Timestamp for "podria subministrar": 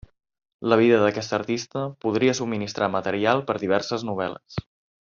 2.07-2.89